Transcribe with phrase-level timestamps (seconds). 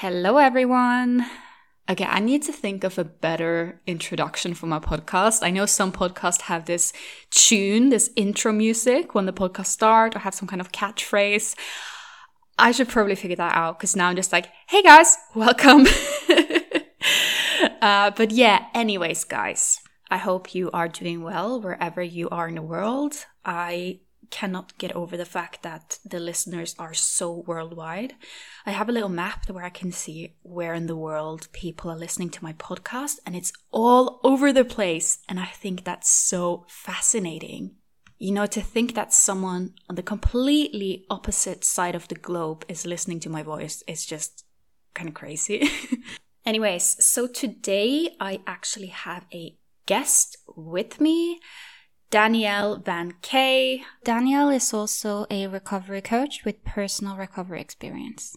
[0.00, 1.26] Hello, everyone.
[1.90, 5.42] Okay, I need to think of a better introduction for my podcast.
[5.42, 6.92] I know some podcasts have this
[7.32, 11.56] tune, this intro music when the podcast start, or have some kind of catchphrase.
[12.56, 15.84] I should probably figure that out because now I'm just like, hey guys, welcome.
[17.82, 22.54] uh, but yeah, anyways, guys, I hope you are doing well wherever you are in
[22.54, 23.26] the world.
[23.44, 23.98] I
[24.30, 28.14] cannot get over the fact that the listeners are so worldwide.
[28.66, 31.98] I have a little map where I can see where in the world people are
[31.98, 35.18] listening to my podcast, and it's all over the place.
[35.28, 37.76] And I think that's so fascinating.
[38.18, 42.84] You know, to think that someone on the completely opposite side of the globe is
[42.84, 44.44] listening to my voice is just
[44.94, 45.68] kind of crazy.
[46.46, 51.40] Anyways, so today I actually have a guest with me.
[52.10, 53.84] Danielle Van Kay.
[54.02, 58.34] Danielle is also a recovery coach with personal recovery experience.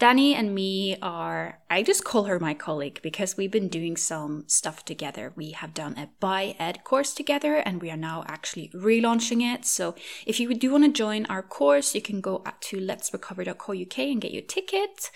[0.00, 4.44] Danie and me are, I just call her my colleague because we've been doing some
[4.48, 5.32] stuff together.
[5.36, 9.64] We have done a Bye ED course together and we are now actually relaunching it.
[9.64, 9.94] So
[10.26, 14.32] if you do want to join our course, you can go to letsrecover.co.uk and get
[14.32, 15.10] your ticket.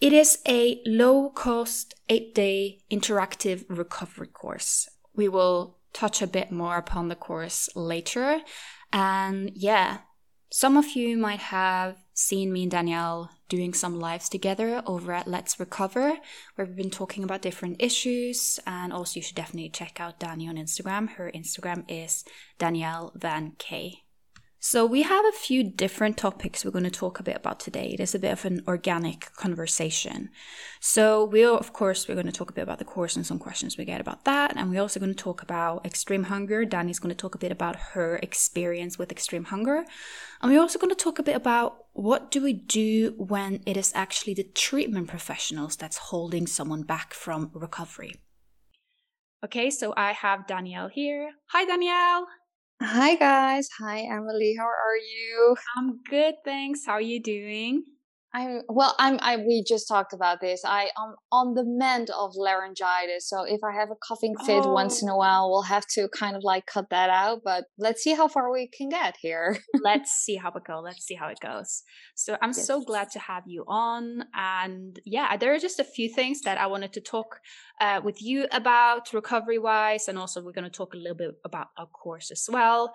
[0.00, 4.88] It is a low cost, eight day interactive recovery course.
[5.16, 8.40] We will touch a bit more upon the course later.
[8.92, 9.98] And yeah,
[10.50, 15.28] some of you might have seen me and Danielle doing some lives together over at
[15.28, 16.18] Let's Recover,
[16.54, 18.58] where we've been talking about different issues.
[18.66, 21.10] And also, you should definitely check out Danie on Instagram.
[21.10, 22.24] Her Instagram is
[22.58, 24.02] Danielle Van Kay.
[24.60, 27.90] So, we have a few different topics we're going to talk a bit about today.
[27.94, 30.30] It is a bit of an organic conversation.
[30.80, 33.38] So, we'll, of course, we're going to talk a bit about the course and some
[33.38, 34.56] questions we get about that.
[34.56, 36.64] And we're also going to talk about extreme hunger.
[36.64, 39.84] Danie's going to talk a bit about her experience with extreme hunger.
[40.42, 43.76] And we're also going to talk a bit about what do we do when it
[43.76, 48.16] is actually the treatment professionals that's holding someone back from recovery.
[49.44, 51.30] Okay, so I have Danielle here.
[51.52, 52.26] Hi, Danielle.
[52.82, 53.68] Hi guys.
[53.78, 54.54] Hi Emily.
[54.58, 55.56] How are you?
[55.76, 56.84] I'm good, thanks.
[56.86, 57.84] How are you doing?
[58.34, 58.94] I'm well.
[58.98, 59.18] I'm.
[59.22, 60.62] I we just talked about this.
[60.62, 64.72] I am on the mend of laryngitis, so if I have a coughing fit oh.
[64.72, 67.40] once in a while, we'll have to kind of like cut that out.
[67.42, 69.58] But let's see how far we can get here.
[69.82, 70.82] let's see how it goes.
[70.84, 71.82] Let's see how it goes.
[72.16, 72.66] So I'm yes.
[72.66, 76.58] so glad to have you on, and yeah, there are just a few things that
[76.58, 77.40] I wanted to talk
[77.80, 81.30] uh, with you about recovery wise, and also we're going to talk a little bit
[81.46, 82.92] about our course as well.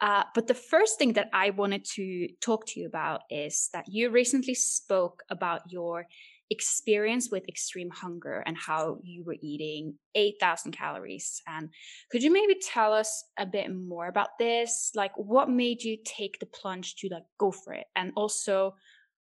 [0.00, 3.86] Uh, but the first thing that I wanted to talk to you about is that
[3.88, 6.06] you recently spoke about your
[6.50, 11.40] experience with extreme hunger and how you were eating 8,000 calories.
[11.46, 11.70] And
[12.10, 14.90] could you maybe tell us a bit more about this?
[14.94, 17.86] Like, what made you take the plunge to like go for it?
[17.96, 18.74] And also,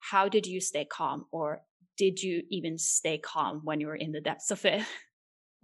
[0.00, 1.62] how did you stay calm or
[1.96, 4.84] did you even stay calm when you were in the depths of it?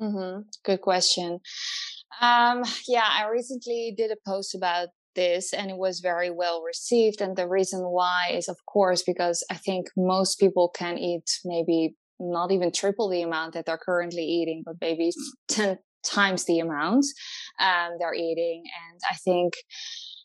[0.01, 0.43] Mm-hmm.
[0.65, 1.39] Good question.
[2.21, 7.21] Um, yeah, I recently did a post about this and it was very well received.
[7.21, 11.97] And the reason why is, of course, because I think most people can eat maybe
[12.21, 15.11] not even triple the amount that they're currently eating, but maybe
[15.49, 17.07] 10 times the amount
[17.61, 18.63] um, they're eating.
[18.91, 19.55] And I think,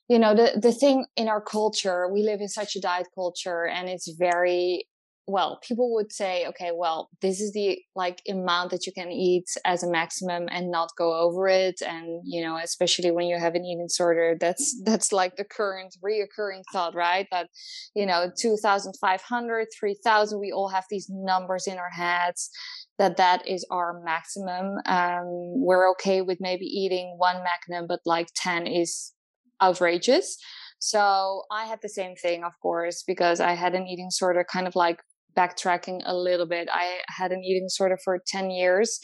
[0.08, 3.66] you know, the, the thing in our culture, we live in such a diet culture
[3.66, 4.88] and it's very
[5.30, 9.46] well, people would say, okay, well, this is the like amount that you can eat
[9.64, 11.82] as a maximum and not go over it.
[11.86, 15.96] And, you know, especially when you have an eating disorder, that's, that's like the current
[16.04, 17.28] reoccurring thought, right?
[17.32, 17.50] That,
[17.96, 22.50] you know, 2,500, 3,000, we all have these numbers in our heads
[22.98, 24.78] that that is our maximum.
[24.88, 29.14] Um, we're okay with maybe eating one magnum, but like 10 is
[29.62, 30.38] outrageous.
[30.80, 34.66] So I had the same thing, of course, because I had an eating disorder kind
[34.66, 35.02] of like
[35.40, 36.68] backtracking a little bit.
[36.72, 39.00] I had an eating disorder for 10 years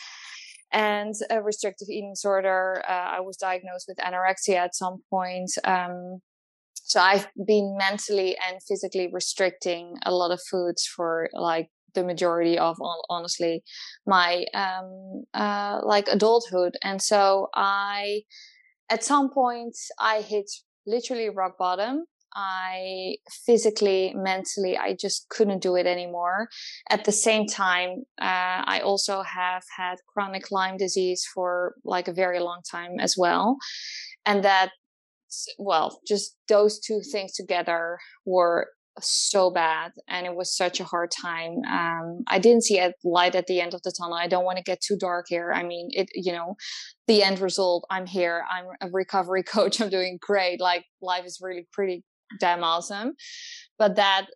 [0.71, 2.83] and a restrictive eating disorder.
[2.87, 5.51] Uh, I was diagnosed with anorexia at some point.
[5.63, 6.19] Um,
[6.73, 12.57] so I've been mentally and physically restricting a lot of foods for like the majority
[12.57, 12.77] of
[13.09, 13.63] honestly
[14.05, 18.21] my um uh like adulthood and so i
[18.89, 20.51] at some point i hit
[20.85, 22.03] literally rock bottom
[22.35, 23.15] I
[23.45, 26.49] physically, mentally, I just couldn't do it anymore.
[26.89, 32.13] At the same time, uh, I also have had chronic Lyme disease for like a
[32.13, 33.57] very long time as well.
[34.25, 34.71] And that,
[35.57, 38.67] well, just those two things together were
[39.01, 41.59] so bad and it was such a hard time.
[41.69, 44.15] Um, i didn't see a light at the end of the tunnel.
[44.15, 45.51] I don't want to get too dark here.
[45.53, 46.55] I mean it you know
[47.07, 48.43] the end result i'm here.
[48.49, 49.81] I'm a recovery coach.
[49.81, 50.61] I'm doing great.
[50.61, 52.03] Like life is really pretty
[52.39, 53.13] damn awesome.
[53.77, 54.27] But that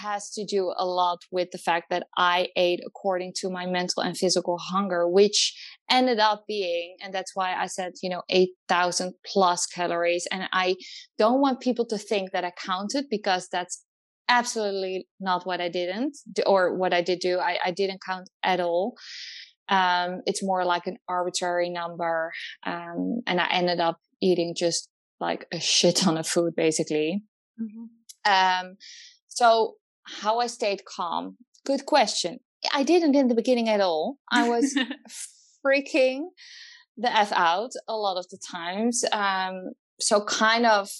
[0.00, 4.02] has to do a lot with the fact that I ate according to my mental
[4.02, 5.54] and physical hunger, which
[5.90, 10.26] ended up being, and that's why I said, you know, 8,000 plus calories.
[10.30, 10.76] And I
[11.18, 13.84] don't want people to think that I counted because that's
[14.28, 16.16] absolutely not what I didn't
[16.46, 17.38] or what I did do.
[17.38, 18.94] I, I didn't count at all.
[19.68, 22.32] Um, it's more like an arbitrary number.
[22.64, 24.88] Um, and I ended up eating just
[25.22, 27.22] like a shit ton of food, basically.
[27.58, 27.86] Mm-hmm.
[28.30, 28.76] Um,
[29.28, 31.36] so how I stayed calm?
[31.64, 32.40] Good question.
[32.74, 34.18] I didn't in the beginning at all.
[34.30, 34.76] I was
[35.66, 36.24] freaking
[36.96, 39.04] the F out a lot of the times.
[39.12, 40.90] Um, so kind of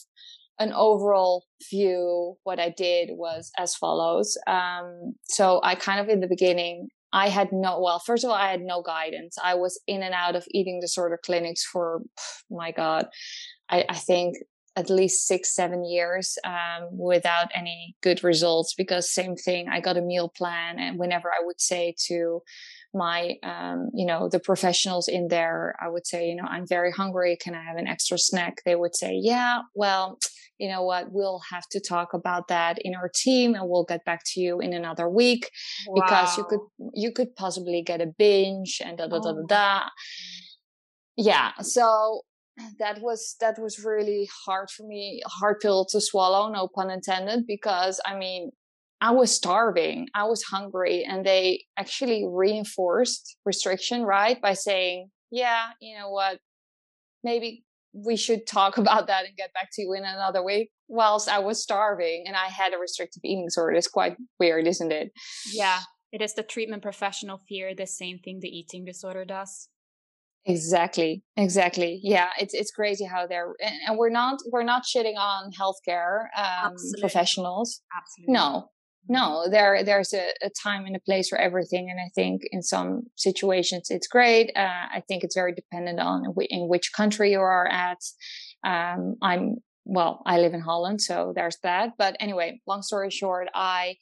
[0.59, 4.39] an overall view, what I did was as follows.
[4.47, 8.37] Um, so I kind of in the beginning, I had no, well, first of all,
[8.37, 9.37] I had no guidance.
[9.43, 12.03] I was in and out of eating disorder clinics for,
[12.51, 13.07] my God,
[13.73, 14.37] I, I think
[14.77, 19.99] at least six, seven years um, without any good results because same thing, I got
[19.99, 20.79] a meal plan.
[20.79, 22.43] And whenever I would say to
[22.95, 26.91] my, um, you know, the professionals in there, I would say, you know, I'm very
[26.91, 27.37] hungry.
[27.39, 28.63] Can I have an extra snack?
[28.65, 30.19] They would say, yeah, well,
[30.59, 34.05] you know what, we'll have to talk about that in our team and we'll get
[34.05, 35.51] back to you in another week
[35.89, 35.95] wow.
[36.03, 36.61] because you could,
[36.95, 39.47] you could possibly get a binge and da da da da oh.
[39.47, 39.83] da.
[41.17, 41.53] Yeah.
[41.61, 42.23] So
[42.79, 47.47] that was that was really hard for me hard pill to swallow no pun intended
[47.47, 48.51] because i mean
[49.01, 55.71] i was starving i was hungry and they actually reinforced restriction right by saying yeah
[55.81, 56.39] you know what?
[57.25, 57.65] Maybe
[57.95, 61.39] we should talk about that and get back to you in another week whilst i
[61.39, 63.77] was starving and i had a restrictive eating disorder.
[63.77, 65.11] It's quite weird isn't it?
[65.53, 65.81] Yeah
[66.13, 69.69] it is the treatment professional fear the same thing the eating disorder does
[70.45, 71.23] Exactly.
[71.37, 72.01] Exactly.
[72.03, 72.31] Yeah.
[72.39, 77.81] It's it's crazy how they're and, we're not we're not shitting on healthcare um, professionals.
[77.97, 78.33] Absolutely.
[78.33, 78.69] No.
[79.09, 82.63] No, there there's a, a, time and a place for everything, and I think in
[82.63, 84.53] some situations it's great.
[84.55, 87.99] Uh, I think it's very dependent on in which country you are at.
[88.65, 91.91] Um, I'm well, I live in Holland, so there's that.
[91.99, 93.97] But anyway, long story short, I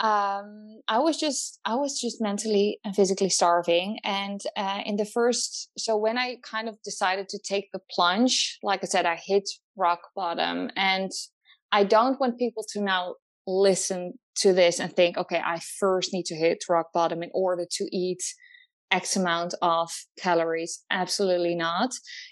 [0.00, 3.98] um, I was just I was just mentally and physically starving.
[4.04, 8.58] And uh, in the first, so when I kind of decided to take the plunge,
[8.62, 11.10] like I said, I hit rock bottom, and
[11.72, 13.16] I don't want people to now
[13.46, 17.66] listen to this and think, okay, I first need to hit rock bottom in order
[17.68, 18.22] to eat
[18.90, 20.84] X amount of calories.
[20.90, 21.90] Absolutely not.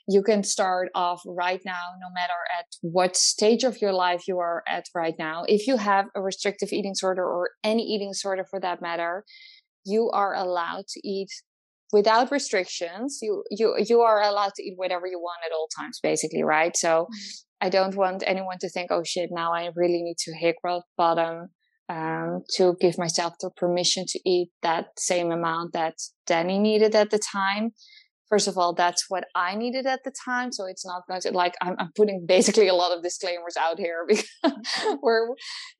[0.08, 4.38] You can start off right now, no matter at what stage of your life you
[4.38, 5.44] are at right now.
[5.46, 9.24] If you have a restrictive eating disorder or any eating disorder for that matter,
[9.84, 11.28] you are allowed to eat
[11.92, 13.18] without restrictions.
[13.22, 16.76] You, you, you are allowed to eat whatever you want at all times, basically, right?
[16.76, 17.66] So mm-hmm.
[17.66, 20.84] I don't want anyone to think, oh shit, now I really need to hit rock
[20.96, 21.48] bottom
[21.88, 25.94] um, to give myself the permission to eat that same amount that
[26.28, 27.72] Danie needed at the time.
[28.28, 30.50] First of all, that's what I needed at the time.
[30.50, 33.78] So it's not going to like, I'm, I'm putting basically a lot of disclaimers out
[33.78, 34.28] here because
[35.02, 35.28] we're,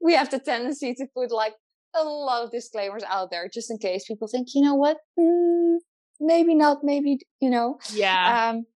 [0.00, 1.54] we have the tendency to put like
[1.94, 4.98] a lot of disclaimers out there just in case people think, you know what?
[5.18, 5.78] Mm,
[6.20, 7.78] maybe not, maybe, you know.
[7.92, 8.50] Yeah.
[8.50, 8.66] Um,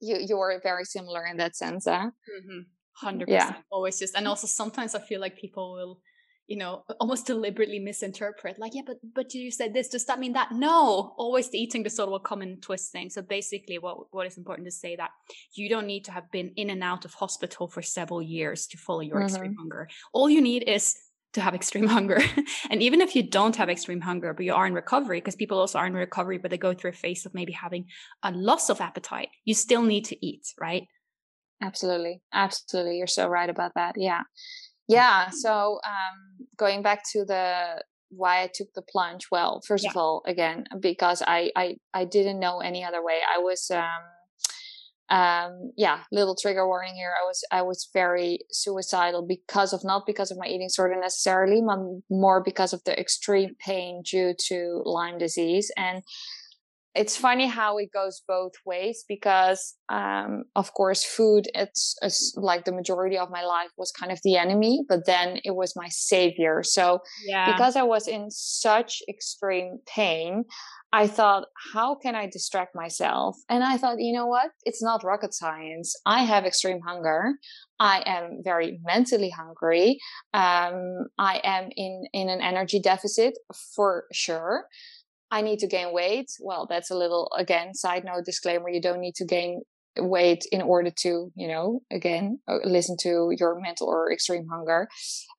[0.00, 1.86] you, you're very similar in that sense.
[1.86, 2.10] Huh?
[2.10, 2.60] Mm-hmm.
[3.02, 3.54] 100% yeah.
[3.70, 6.00] always just and also sometimes i feel like people will
[6.46, 10.34] you know almost deliberately misinterpret like yeah but but you said this does that mean
[10.34, 10.52] that?
[10.52, 13.14] No always the eating disorder will come and twist things.
[13.14, 15.10] So basically what what is important to say that
[15.54, 18.78] you don't need to have been in and out of hospital for several years to
[18.78, 19.26] follow your mm-hmm.
[19.26, 19.88] extreme hunger.
[20.12, 20.96] All you need is
[21.32, 22.20] to have extreme hunger.
[22.70, 25.58] And even if you don't have extreme hunger but you are in recovery because people
[25.58, 27.86] also are in recovery but they go through a phase of maybe having
[28.22, 30.86] a loss of appetite you still need to eat right
[31.64, 32.20] Absolutely.
[32.32, 32.98] Absolutely.
[32.98, 33.94] You're so right about that.
[33.96, 34.22] Yeah.
[34.86, 35.30] Yeah.
[35.30, 39.26] So um, going back to the why I took the plunge.
[39.32, 39.90] Well, first yeah.
[39.90, 43.20] of all, again, because I, I I didn't know any other way.
[43.34, 43.84] I was um
[45.10, 50.06] um yeah little trigger warning here i was i was very suicidal because of not
[50.06, 51.78] because of my eating disorder necessarily but
[52.08, 56.02] more because of the extreme pain due to lyme disease and
[56.94, 62.64] it's funny how it goes both ways because um, of course food it's, it's, like
[62.64, 65.88] the majority of my life was kind of the enemy but then it was my
[65.88, 66.62] savior.
[66.62, 67.50] So yeah.
[67.52, 70.44] because i was in such extreme pain
[70.92, 73.36] i thought how can i distract myself?
[73.48, 74.50] And i thought you know what?
[74.64, 75.94] It's not rocket science.
[76.06, 77.34] I have extreme hunger.
[77.80, 79.98] I am very mentally hungry.
[80.32, 83.34] Um, i am in in an energy deficit
[83.74, 84.66] for sure
[85.34, 86.30] I need to gain weight.
[86.40, 88.68] Well, that's a little, again, side note disclaimer.
[88.68, 89.62] You don't need to gain
[89.98, 94.88] weight in order to you know again uh, listen to your mental or extreme hunger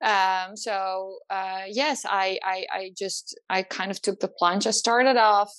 [0.01, 4.71] um, so uh, yes I, I i just i kind of took the plunge i
[4.71, 5.51] started off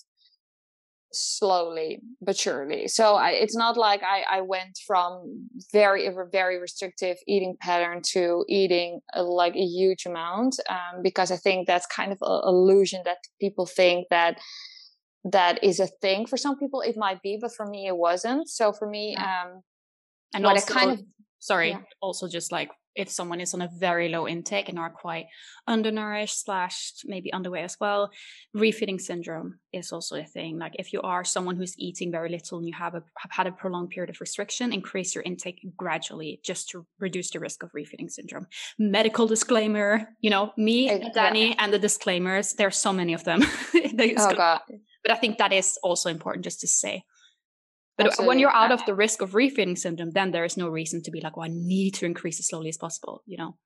[1.17, 7.17] slowly but surely so I, it's not like I, I went from very very restrictive
[7.27, 12.13] eating pattern to eating a, like a huge amount um, because i think that's kind
[12.13, 14.39] of an illusion that people think that
[15.33, 16.81] that is a thing for some people.
[16.81, 18.49] It might be but for me it wasn't.
[18.49, 19.63] So for me um
[20.35, 21.01] and what also, kind of
[21.39, 21.81] sorry yeah.
[22.01, 25.27] also just like if someone is on a very low intake and are quite
[25.67, 28.11] undernourished slash maybe underweight as well
[28.57, 30.59] refeeding syndrome is also a thing.
[30.59, 33.47] Like if you are someone who's eating very little and you have, a, have had
[33.47, 37.73] a prolonged period of restriction increase your intake gradually just to reduce the risk of
[37.73, 38.47] refeeding syndrome.
[38.79, 43.25] Medical disclaimer you know me eh, and Danie and the disclaimers there's so many of
[43.25, 43.43] them.
[44.19, 44.61] Oh god.
[45.03, 47.05] But I think that is also important just to say.
[47.97, 48.29] But Absolutely.
[48.29, 51.11] when you're out of the risk of refeeding syndrome, then there is no reason to
[51.11, 53.57] be like, well, I need to increase as slowly as possible, you know?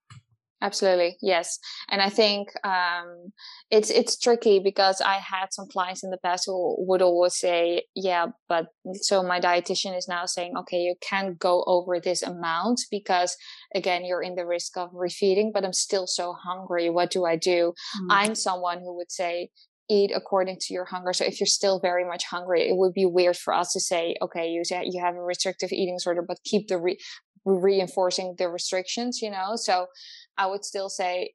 [0.63, 1.59] Absolutely, yes.
[1.89, 3.33] And I think um,
[3.71, 7.85] it's it's tricky because I had some clients in the past who would always say,
[7.95, 12.81] "Yeah, but so my dietitian is now saying, okay, you can't go over this amount
[12.91, 13.39] because
[13.75, 16.91] again, you're in the risk of refeeding, but I'm still so hungry.
[16.91, 17.73] What do I do?"
[18.03, 18.07] Mm.
[18.11, 19.49] I'm someone who would say,
[19.91, 21.13] eat according to your hunger.
[21.13, 24.17] So if you're still very much hungry, it would be weird for us to say,
[24.23, 26.99] okay, you you have a restrictive eating disorder, but keep the re-
[27.45, 29.57] reinforcing the restrictions, you know?
[29.57, 29.87] So
[30.39, 31.33] I would still say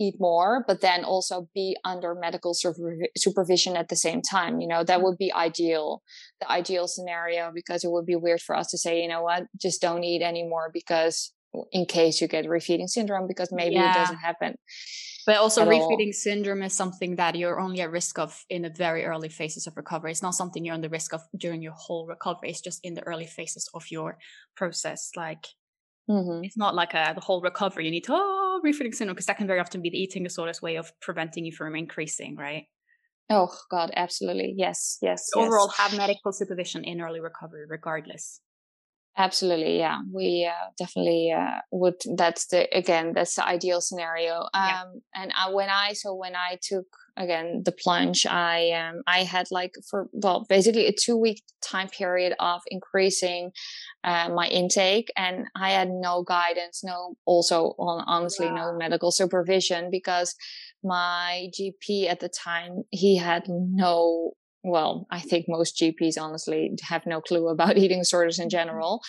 [0.00, 4.60] eat more, but then also be under medical supervision at the same time.
[4.60, 5.04] You know, that mm.
[5.04, 6.02] would be ideal,
[6.40, 9.44] the ideal scenario, because it would be weird for us to say, you know what,
[9.60, 11.32] just don't eat anymore because
[11.70, 13.92] in case you get refeeding syndrome, because maybe yeah.
[13.92, 14.54] it doesn't happen.
[15.26, 16.12] But also, refeeding all.
[16.12, 19.76] syndrome is something that you're only at risk of in the very early phases of
[19.76, 20.10] recovery.
[20.10, 22.50] It's not something you're on the risk of during your whole recovery.
[22.50, 24.18] It's just in the early phases of your
[24.56, 25.10] process.
[25.16, 25.46] Like,
[26.10, 26.44] mm-hmm.
[26.44, 27.84] it's not like a, the whole recovery.
[27.84, 30.60] You need to, oh, refeeding syndrome, because that can very often be the eating disorder's
[30.60, 32.64] way of preventing you from increasing, right?
[33.30, 34.54] Oh, God, absolutely.
[34.56, 35.30] Yes, yes.
[35.34, 35.46] Yes.
[35.46, 38.40] Overall, have medical supervision in early recovery, regardless.
[39.16, 40.00] Absolutely, yeah.
[40.10, 41.96] We uh, definitely uh, would.
[42.16, 44.40] That's the again, that's the ideal scenario.
[44.40, 44.84] Um, yeah.
[45.14, 46.86] And I, when I so when I took
[47.18, 51.88] again the plunge, I um I had like for well basically a two week time
[51.88, 53.52] period of increasing
[54.02, 59.90] uh, my intake, and I had no guidance, no also on honestly no medical supervision
[59.90, 60.34] because
[60.82, 64.32] my GP at the time he had no
[64.64, 68.58] well, I think most GPs honestly have no clue about eating disorders in mm-hmm.
[68.58, 69.02] general.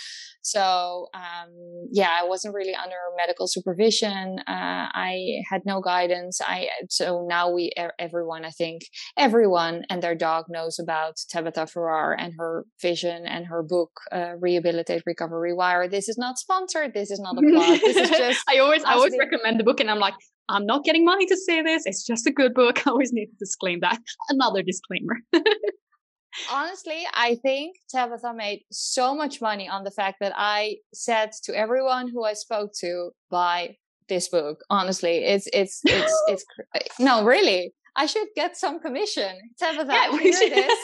[0.45, 4.39] So, um, yeah, I wasn't really under medical supervision.
[4.39, 6.41] Uh, I had no guidance.
[6.41, 8.81] I, so now we, everyone, I think
[9.17, 14.33] everyone and their dog knows about Tabitha Farrar and her vision and her book, uh,
[14.37, 15.89] Rehabilitate, Recover, Rewire.
[15.89, 16.93] This is not sponsored.
[16.93, 17.79] This is not a plug.
[17.79, 20.15] This is just, I always, I always recommend the book and I'm like,
[20.49, 21.83] I'm not getting money to say this.
[21.85, 22.79] It's just a good book.
[22.87, 23.99] I always need to disclaim that.
[24.29, 25.17] Another disclaimer.
[26.51, 31.55] Honestly, I think Tabitha made so much money on the fact that I said to
[31.55, 33.77] everyone who I spoke to, buy
[34.09, 34.59] this book.
[34.69, 37.73] Honestly, it's, it's, it's, it's, no, really.
[37.95, 39.37] I should get some commission.
[39.59, 40.79] Tabitha, yeah, we hear this.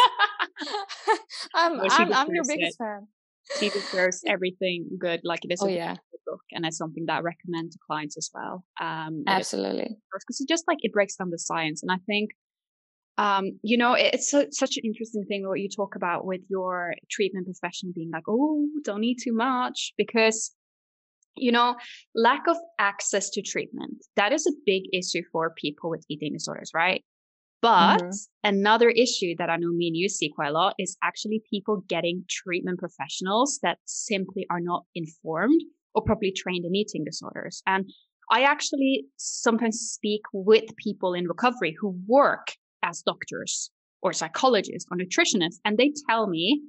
[1.56, 2.84] I'm, I'm, I'm your biggest it.
[2.84, 3.08] fan.
[3.60, 5.22] She deserves everything good.
[5.24, 5.62] Like it oh, is.
[5.64, 5.96] Oh, yeah
[6.30, 8.64] book and it's something that I recommend to clients as well.
[8.80, 9.98] Um, Absolutely.
[10.14, 11.82] Because it's just like it breaks down the science.
[11.84, 12.32] And I think,
[13.18, 16.94] um, you know, it's so, such an interesting thing what you talk about with your
[17.10, 20.52] treatment professional being like, oh, don't eat too much because
[21.36, 21.76] you know,
[22.16, 24.06] lack of access to treatment.
[24.18, 27.04] That is a big issue for people with eating disorders, right?
[27.62, 28.10] But mm-hmm.
[28.44, 31.84] another issue that I know me and you see quite a lot is actually people
[31.88, 35.62] getting treatment professionals that simply are not informed
[35.96, 37.62] or properly trained in eating disorders.
[37.66, 37.90] And
[38.32, 42.54] I actually sometimes speak with people in recovery who work
[42.84, 46.62] as doctors or psychologists or nutritionists, and they tell me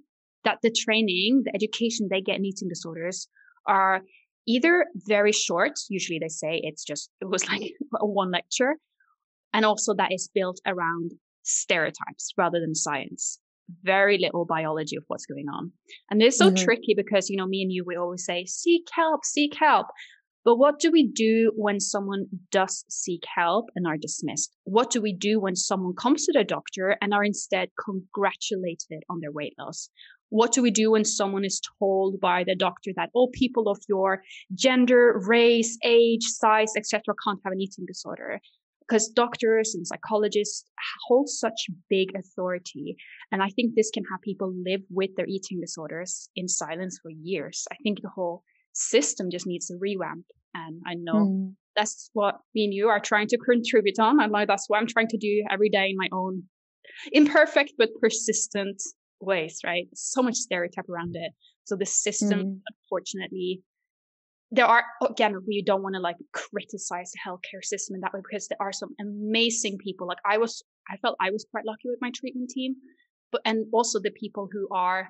[0.45, 3.29] that the training, the education they get in eating disorders
[3.67, 4.03] are
[4.47, 5.73] either very short.
[5.89, 8.77] Usually they say it's just, it was like one lecture.
[9.53, 11.13] And also that is built around
[11.43, 13.40] stereotypes rather than science
[13.83, 15.73] very little biology of what's going on.
[16.11, 16.65] And it's so mm-hmm.
[16.65, 19.87] tricky because, you know, me and you, we always say, seek help, seek help.
[20.45, 24.57] But what do we do when someone does seek help and are dismissed?
[24.65, 29.21] What do we do when someone comes to the doctor and are instead congratulated on
[29.21, 29.91] their weight loss?
[30.31, 33.81] What do we do when someone is told by the doctor that all people of
[33.89, 34.23] your
[34.55, 38.41] gender, race, age, size, etc., can't have an eating disorder?
[38.91, 40.65] Because doctors and psychologists
[41.07, 42.97] hold such big authority.
[43.31, 47.11] And I think this can have people live with their eating disorders in silence for
[47.11, 47.67] years.
[47.71, 48.43] I think the whole
[48.73, 50.25] system just needs a revamp.
[50.55, 51.55] And I know mm.
[51.77, 54.21] that's what me and you are trying to contribute on.
[54.21, 56.43] I know that's what I'm trying to do every day in my own
[57.13, 58.83] imperfect but persistent
[59.21, 59.87] ways, right?
[59.95, 61.33] So much stereotype around it.
[61.65, 62.61] So the system, mm.
[62.83, 63.63] unfortunately,
[64.51, 68.21] there are again we don't want to like criticize the healthcare system in that way
[68.21, 70.07] because there are some amazing people.
[70.07, 72.75] Like i was i felt i was quite lucky with my treatment team
[73.33, 75.09] but and also the people who are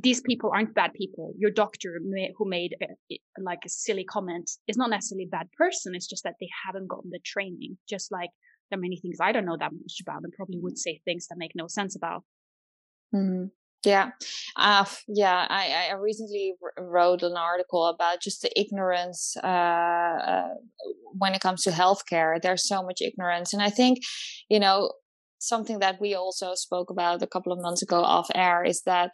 [0.00, 1.34] these people aren't bad people.
[1.36, 5.48] Your doctor may, who made a, like a silly comment is not necessarily a bad
[5.52, 7.76] person it's just that they haven't gotten the training.
[7.88, 8.30] Just like
[8.70, 11.26] there are many things i don't know that much about and probably would say things
[11.28, 12.22] that make no sense about.
[13.14, 13.46] Mm-hmm.
[13.84, 14.10] Yeah,
[14.56, 15.46] uh, yeah.
[15.48, 20.48] I, I recently wrote an article about just the ignorance uh, uh,
[21.18, 22.40] when it comes to healthcare.
[22.40, 23.98] There's so much ignorance, and I think,
[24.48, 24.92] you know,
[25.38, 29.10] something that we also spoke about a couple of months ago off air is that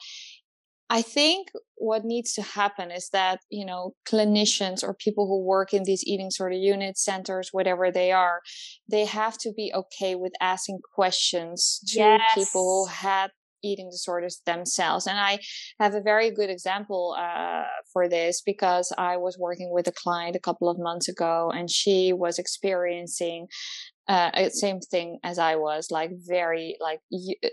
[0.92, 5.72] I think what needs to happen is that, you know, clinicians or people who work
[5.72, 8.40] in these eating sort of units, centers, whatever they are,
[8.90, 12.34] they have to be okay with asking questions to yes.
[12.34, 13.30] people who had
[13.62, 15.06] eating disorders themselves.
[15.06, 15.40] And I
[15.78, 20.36] have a very good example uh, for this because I was working with a client
[20.36, 23.48] a couple of months ago and she was experiencing
[24.08, 27.00] uh, same thing as I was, like very like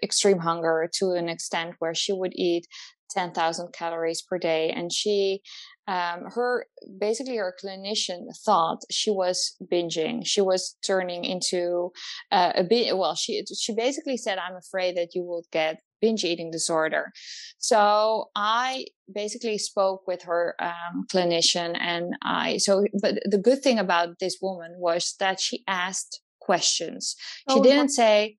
[0.01, 2.65] extreme hunger to an extent where she would eat
[3.11, 4.71] 10,000 calories per day.
[4.71, 5.41] And she,
[5.87, 6.65] um, her,
[6.99, 10.25] basically her clinician thought she was binging.
[10.25, 11.91] She was turning into
[12.31, 16.23] uh, a bit, well, she, she basically said, I'm afraid that you will get binge
[16.23, 17.11] eating disorder.
[17.57, 23.79] So I basically spoke with her um, clinician and I, so, but the good thing
[23.79, 27.15] about this woman was that she asked questions.
[27.49, 28.37] She oh, didn't say,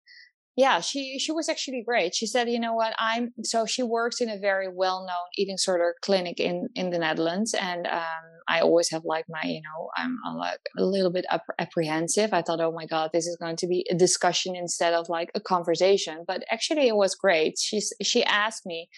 [0.59, 2.17] yeah, she she was actually great.
[2.17, 5.55] She said, you know what, I'm so she works in a very well known eating
[5.55, 9.91] disorder clinic in in the Netherlands, and um, I always have like my you know
[9.97, 11.27] I'm, I'm like a little bit
[11.61, 12.31] apprehensive.
[12.33, 15.31] I thought, oh my god, this is going to be a discussion instead of like
[15.37, 16.25] a conversation.
[16.27, 17.57] But actually, it was great.
[17.57, 18.89] She she asked me.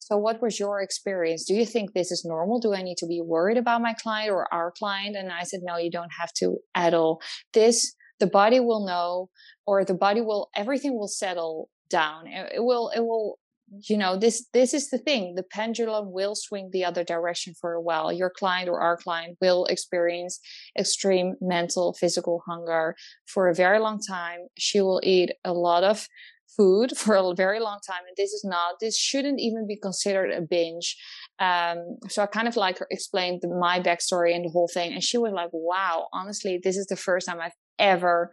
[0.00, 1.44] So, what was your experience?
[1.44, 2.60] Do you think this is normal?
[2.60, 5.16] Do I need to be worried about my client or our client?
[5.16, 7.20] And I said, no, you don't have to at all.
[7.52, 9.30] This the body will know
[9.66, 12.26] or the body will everything will settle down.
[12.26, 13.38] It, it will it will
[13.86, 17.74] you know this this is the thing the pendulum will swing the other direction for
[17.74, 18.12] a while.
[18.12, 20.40] Your client or our client will experience
[20.78, 24.40] extreme mental physical hunger for a very long time.
[24.56, 26.08] She will eat a lot of
[26.56, 30.30] food for a very long time and this is not this shouldn't even be considered
[30.30, 30.96] a binge.
[31.38, 35.18] Um, so i kind of like explained my backstory and the whole thing and she
[35.18, 38.32] was like wow honestly this is the first time i've ever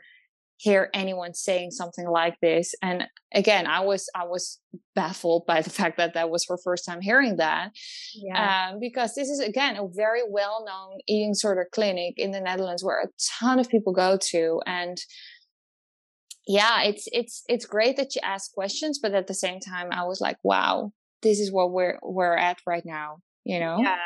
[0.57, 2.73] hear anyone saying something like this.
[2.81, 4.59] And again i was i was
[4.95, 7.71] baffled by the fact that that was her first time hearing that
[8.15, 8.69] yeah.
[8.71, 13.01] um, because this is again a very well-known eating disorder clinic in the netherlands where
[13.01, 13.07] a
[13.39, 14.61] ton of people go to.
[14.65, 14.97] And
[16.47, 20.03] yeah it's it's it's great that you ask questions but at the same time i
[20.03, 20.91] was like wow
[21.23, 23.77] this is what we're we're at right now you know?
[23.79, 23.97] Yeah.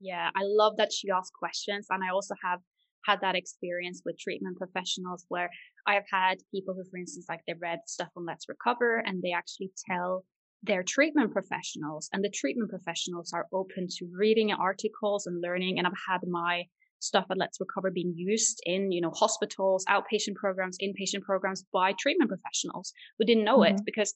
[0.00, 0.30] Yeah.
[0.34, 2.60] I love that she asked questions and i also have
[3.04, 5.50] had that experience with treatment professionals where
[5.86, 9.32] I've had people who, for instance, like they read stuff on Let's Recover and they
[9.32, 10.24] actually tell
[10.62, 15.78] their treatment professionals and the treatment professionals are open to reading articles and learning.
[15.78, 16.64] And I've had my
[17.00, 21.92] stuff at Let's Recover being used in, you know, hospitals, outpatient programs, inpatient programs by
[21.98, 23.76] treatment professionals who didn't know mm-hmm.
[23.76, 24.12] it because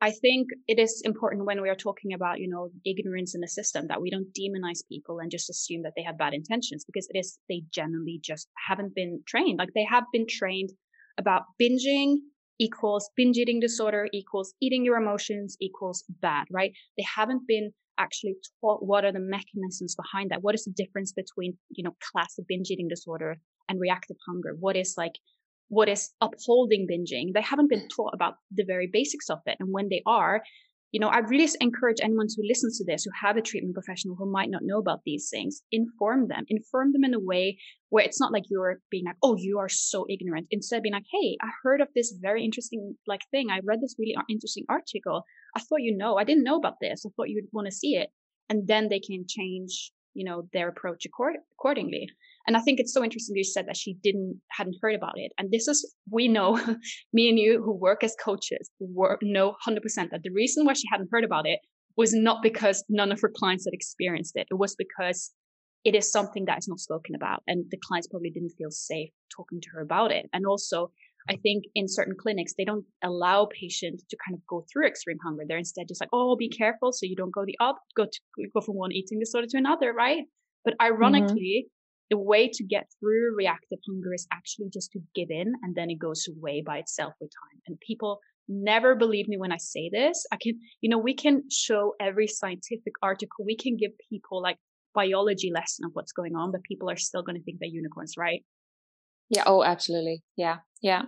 [0.00, 3.48] I think it is important when we are talking about, you know, ignorance in the
[3.48, 7.08] system that we don't demonize people and just assume that they have bad intentions because
[7.12, 9.58] it is, they generally just haven't been trained.
[9.58, 10.70] Like they have been trained
[11.18, 12.18] about binging
[12.60, 16.72] equals binge eating disorder equals eating your emotions equals bad, right?
[16.96, 20.42] They haven't been actually taught what are the mechanisms behind that.
[20.42, 23.36] What is the difference between, you know, classic binge eating disorder
[23.68, 24.56] and reactive hunger?
[24.58, 25.18] What is like
[25.68, 27.32] what is upholding binging.
[27.34, 29.56] They haven't been taught about the very basics of it.
[29.60, 30.42] And when they are,
[30.92, 34.16] you know, I really encourage anyone who listens to this who have a treatment professional
[34.16, 37.58] who might not know about these things, inform them, inform them in a way
[37.90, 40.46] where it's not like you're being like, oh, you are so ignorant.
[40.50, 43.50] Instead, being like, hey, I heard of this very interesting like thing.
[43.50, 45.24] I read this really interesting article.
[45.54, 46.16] I thought you know.
[46.16, 47.04] I didn't know about this.
[47.04, 48.08] I thought you'd want to see it,
[48.48, 52.08] and then they can change, you know, their approach accord- accordingly.
[52.48, 55.32] And I think it's so interesting you said that she didn't hadn't heard about it.
[55.38, 56.58] And this is we know,
[57.12, 60.88] me and you who work as coaches work, know 100% that the reason why she
[60.90, 61.60] hadn't heard about it
[61.98, 64.46] was not because none of her clients had experienced it.
[64.50, 65.30] It was because
[65.84, 69.10] it is something that is not spoken about and the clients probably didn't feel safe
[69.34, 70.90] talking to her about it and also
[71.30, 75.18] i think in certain clinics they don't allow patients to kind of go through extreme
[75.24, 78.04] hunger they're instead just like oh be careful so you don't go the up go
[78.04, 78.20] to
[78.52, 80.24] go from one eating disorder to another right
[80.64, 80.92] but mm-hmm.
[80.92, 81.66] ironically.
[82.10, 85.90] The way to get through reactive hunger is actually just to give in and then
[85.90, 89.90] it goes away by itself with time and people never believe me when I say
[89.92, 90.26] this.
[90.32, 93.44] I can, you know, we can show every scientific article.
[93.44, 94.56] We can give people like
[94.94, 98.14] biology lesson of what's going on, but people are still going to think they're unicorns,
[98.16, 98.42] right?
[99.28, 99.44] Yeah.
[99.46, 100.22] Oh, absolutely.
[100.36, 100.58] Yeah.
[100.80, 101.02] Yeah.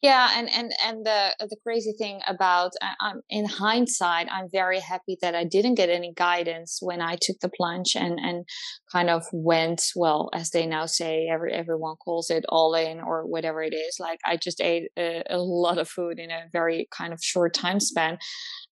[0.00, 0.30] Yeah.
[0.36, 5.34] And, and, and the, the crazy thing about, I'm in hindsight, I'm very happy that
[5.34, 8.44] I didn't get any guidance when I took the plunge and, and
[8.92, 13.26] kind of went, well, as they now say, every, everyone calls it all in or
[13.26, 13.96] whatever it is.
[13.98, 17.52] Like I just ate a, a lot of food in a very kind of short
[17.52, 18.18] time span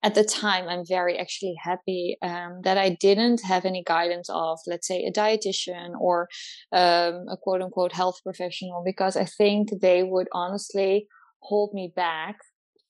[0.03, 4.59] at the time, I'm very actually happy um, that I didn't have any guidance of,
[4.65, 6.27] let's say, a dietitian or
[6.71, 11.07] um, a quote unquote health professional, because I think they would honestly
[11.39, 12.37] hold me back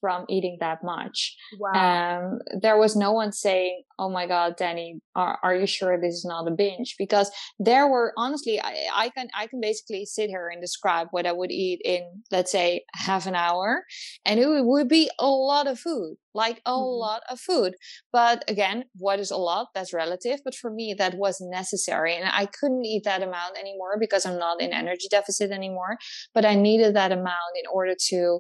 [0.02, 1.38] from eating that much.
[1.60, 1.72] Wow.
[1.74, 6.16] Um, there was no one saying, "Oh my God, Danie, are, are you sure this
[6.16, 10.30] is not a binge?" Because there were honestly, I, I can I can basically sit
[10.30, 13.86] here and describe what I would eat in, let's say, half an hour,
[14.26, 17.00] and it would be a lot of food, like a mm-hmm.
[17.00, 17.76] lot of food.
[18.12, 19.68] But again, what is a lot?
[19.76, 20.40] That's relative.
[20.44, 24.40] But for me, that was necessary, and I couldn't eat that amount anymore because I'm
[24.40, 25.98] not in energy deficit anymore.
[26.34, 28.40] But I needed that amount in order to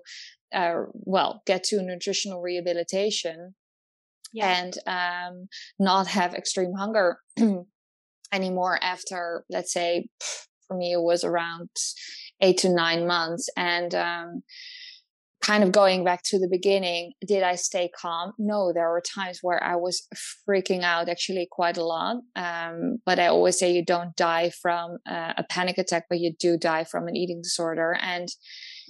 [0.53, 3.55] uh, well, get to nutritional rehabilitation
[4.33, 4.61] yeah.
[4.61, 5.47] and um,
[5.79, 7.19] not have extreme hunger
[8.31, 10.07] anymore after, let's say,
[10.67, 11.69] for me, it was around
[12.41, 13.49] eight to nine months.
[13.57, 14.43] And um,
[15.41, 18.33] kind of going back to the beginning, did I stay calm?
[18.37, 20.07] No, there were times where I was
[20.47, 22.17] freaking out actually quite a lot.
[22.35, 26.33] Um, but I always say you don't die from uh, a panic attack, but you
[26.39, 27.97] do die from an eating disorder.
[28.01, 28.29] And,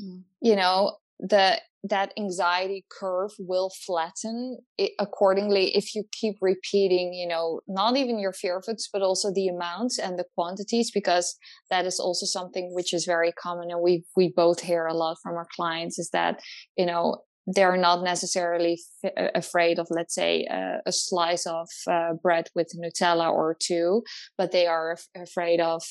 [0.02, 0.24] mm.
[0.41, 4.58] you know, the that anxiety curve will flatten
[5.00, 9.48] accordingly if you keep repeating you know not even your fear foods but also the
[9.48, 11.36] amounts and the quantities because
[11.70, 15.18] that is also something which is very common and we we both hear a lot
[15.24, 16.40] from our clients is that
[16.78, 22.14] you know they're not necessarily f- afraid of let's say uh, a slice of uh,
[22.22, 24.04] bread with nutella or two
[24.38, 25.82] but they are af- afraid of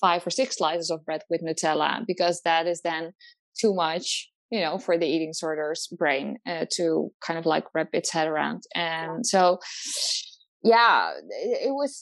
[0.00, 3.12] five or six slices of bread with nutella because that is then
[3.58, 7.88] too much you know, for the eating disorder's brain uh, to kind of like wrap
[7.92, 8.62] its head around.
[8.74, 9.58] And so,
[10.62, 11.98] yeah, it, it was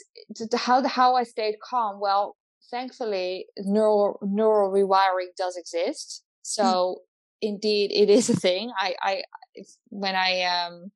[0.55, 1.98] how how I stayed calm.
[2.00, 2.37] Well,
[2.70, 6.24] thankfully, neural neural rewiring does exist.
[6.42, 6.96] So mm.
[7.40, 8.72] indeed, it is a thing.
[8.76, 9.22] I I
[9.88, 10.90] when I um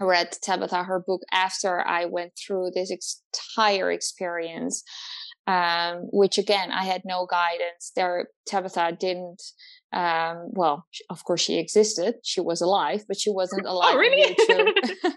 [0.00, 4.82] read Tabitha her book after I went through this entire experience
[5.46, 7.92] um, which again I had no guidance.
[7.94, 9.42] There, Tabitha didn't.
[9.92, 12.16] Um, well, of course she existed.
[12.24, 13.94] She was alive, but she wasn't oh, alive.
[13.94, 14.36] Oh, really?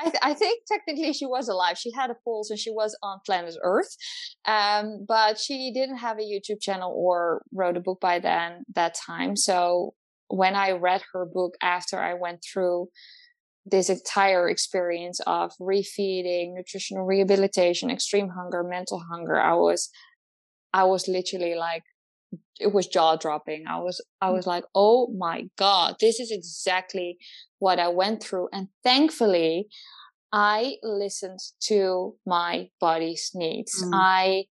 [0.00, 1.78] I, th- I, think technically she was alive.
[1.78, 3.96] She had a pulse and she was on planet Earth.
[4.44, 8.94] Um, but she didn't have a YouTube channel or wrote a book by then, that
[8.94, 9.36] time.
[9.36, 9.94] So
[10.28, 12.88] when I read her book after I went through
[13.66, 19.90] this entire experience of refeeding, nutritional rehabilitation, extreme hunger, mental hunger, I was,
[20.72, 21.82] I was literally like,
[22.60, 23.64] it was jaw dropping.
[23.68, 27.16] I was, I was like, oh my God, this is exactly
[27.58, 28.48] what I went through.
[28.52, 29.68] And thankfully,
[30.32, 33.82] I listened to my body's needs.
[33.84, 33.90] Mm.
[33.94, 34.44] I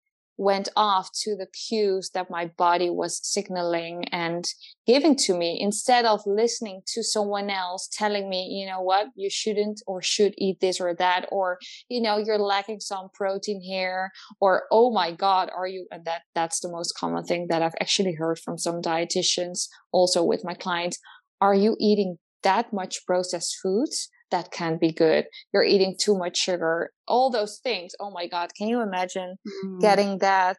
[0.41, 4.47] went off to the cues that my body was signaling and
[4.87, 9.29] giving to me instead of listening to someone else telling me, you know what, you
[9.29, 11.59] shouldn't or should eat this or that, or,
[11.91, 16.23] you know, you're lacking some protein here, or, oh my God, are you, and that,
[16.35, 20.55] that's the most common thing that I've actually heard from some dietitians also with my
[20.55, 20.99] clients.
[21.43, 24.09] Are you eating that much processed foods?
[24.31, 25.27] That can't be good.
[25.53, 27.93] You're eating too much sugar, all those things.
[28.01, 28.51] Oh my God.
[28.57, 29.81] Can you imagine mm.
[29.81, 30.59] getting that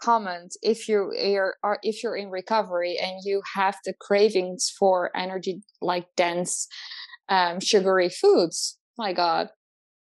[0.00, 1.12] comment if you
[1.62, 6.68] are if you're in recovery and you have the cravings for energy like dense
[7.28, 9.48] um, sugary foods my god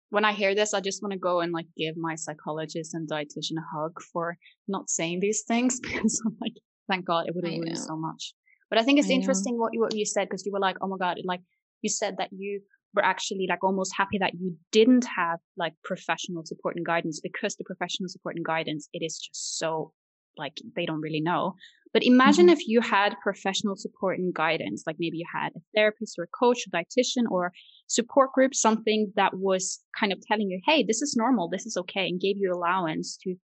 [0.09, 3.09] when i hear this i just want to go and like give my psychologist and
[3.09, 6.53] dietitian a hug for not saying these things because i'm like
[6.89, 8.33] thank god it would have ruined so much
[8.69, 10.77] but i think it's I interesting what you, what you said because you were like
[10.81, 11.41] oh my god like
[11.83, 12.61] you said that you
[12.95, 17.55] were actually like almost happy that you didn't have like professional support and guidance because
[17.55, 19.91] the professional support and guidance it is just so
[20.37, 21.53] like they don't really know
[21.91, 22.53] but imagine mm-hmm.
[22.53, 26.37] if you had professional support and guidance like maybe you had a therapist or a
[26.39, 27.51] coach a dietitian or
[27.93, 31.77] support group, something that was kind of telling you, hey, this is normal, this is
[31.77, 33.35] okay, and gave you allowance to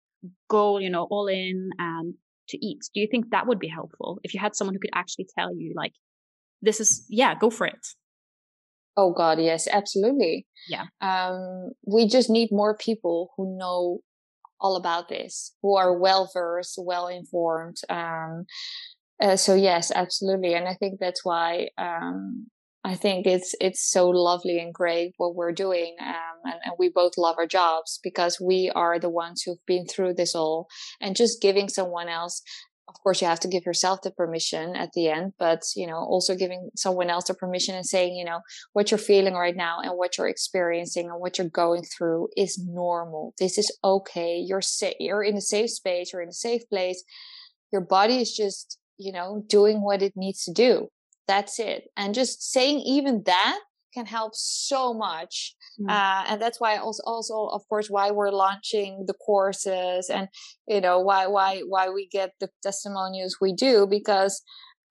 [0.49, 2.15] go, you know, all in and
[2.49, 2.81] to eat.
[2.95, 5.55] Do you think that would be helpful if you had someone who could actually tell
[5.55, 5.93] you, like,
[6.63, 7.87] this is, yeah, go for it?
[8.99, 10.45] Oh God, yes, absolutely.
[10.69, 10.87] Yeah.
[11.01, 14.01] Um, we just need more people who know
[14.61, 17.77] all about this, who are well versed, well informed.
[17.89, 18.47] Um,
[19.23, 22.49] uh, so yes, absolutely, and I think that's why um,
[22.83, 26.89] I think it's it's so lovely and great what we're doing, um, and, and, we
[26.89, 30.67] both love our jobs because we are the ones who've been through this all,
[31.01, 32.43] and just giving someone else.
[32.89, 35.99] Of course, you have to give yourself the permission at the end, but you know,
[35.99, 38.41] also giving someone else the permission and saying, you know,
[38.73, 42.59] what you're feeling right now and what you're experiencing and what you're going through is
[42.59, 43.35] normal.
[43.39, 44.39] This is okay.
[44.39, 44.95] You're safe.
[44.99, 46.13] You're in a safe space.
[46.13, 47.05] You're in a safe place.
[47.71, 50.89] Your body is just you know, doing what it needs to do.
[51.27, 51.85] That's it.
[51.97, 53.61] And just saying even that
[53.99, 55.35] can help so much.
[55.81, 55.91] Mm.
[55.91, 60.29] Uh, and that's why also, also, of course, why we're launching the courses and,
[60.67, 64.35] you know, why, why, why we get the testimonials we do because,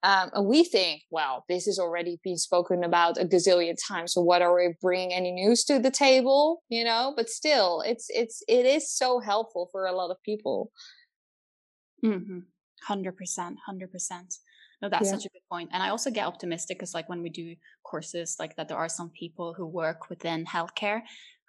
[0.02, 4.12] um, we think, well, this has already been spoken about a gazillion times.
[4.14, 6.62] So what are we bringing any news to the table?
[6.68, 10.70] You know, but still, it's it's it is so helpful for a lot of people.
[12.04, 12.40] Mm-hmm.
[12.86, 14.34] Hundred percent, hundred percent.
[14.80, 15.12] No, that's yeah.
[15.12, 15.70] such a good point.
[15.72, 18.88] And I also get optimistic because, like, when we do courses like that, there are
[18.88, 21.00] some people who work within healthcare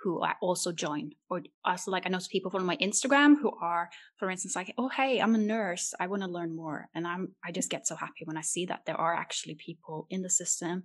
[0.02, 4.30] who also join, or also like I know people from my Instagram who are, for
[4.30, 7.52] instance, like, oh hey, I'm a nurse, I want to learn more, and I'm I
[7.52, 10.84] just get so happy when I see that there are actually people in the system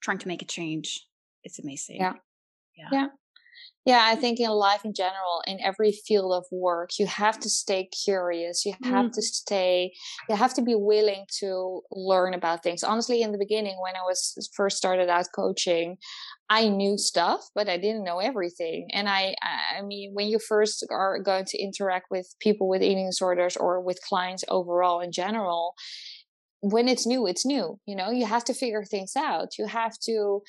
[0.00, 1.06] trying to make a change.
[1.42, 1.96] It's amazing.
[1.96, 2.14] Yeah.
[2.76, 2.88] Yeah.
[2.90, 3.06] yeah.
[3.86, 7.50] Yeah, I think in life in general, in every field of work, you have to
[7.50, 8.64] stay curious.
[8.64, 9.12] You have mm.
[9.12, 9.92] to stay,
[10.28, 12.82] you have to be willing to learn about things.
[12.82, 15.98] Honestly, in the beginning, when I was first started out coaching,
[16.48, 18.88] I knew stuff, but I didn't know everything.
[18.92, 23.08] And I, I mean, when you first are going to interact with people with eating
[23.08, 25.74] disorders or with clients overall in general,
[26.60, 27.78] when it's new, it's new.
[27.86, 29.58] You know, you have to figure things out.
[29.58, 30.40] You have to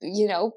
[0.00, 0.52] you know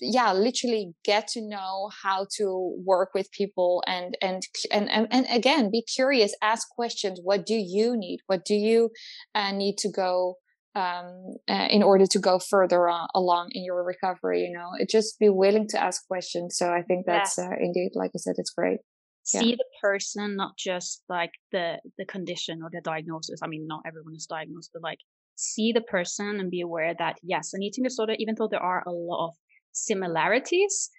[0.00, 5.26] yeah literally get to know how to work with people and and and and, and
[5.30, 8.20] again be curious ask questions what do you need?
[8.26, 8.90] What do you
[9.34, 10.36] uh, need to go
[10.74, 14.42] um, uh, in order to go further on, along in your recovery?
[14.42, 16.56] You know it just be willing to ask questions.
[16.56, 17.46] So i think that's yes.
[17.46, 18.78] uh, indeed like i said it's great.
[19.22, 19.56] See yeah.
[19.56, 23.40] the person not just like the the condition or the diagnosis.
[23.42, 24.98] I mean not everyone is diagnosed but like
[25.40, 28.82] see the person and be aware that yes, an eating disorder, even though there are
[28.86, 29.34] a lot of
[29.72, 30.90] similarities,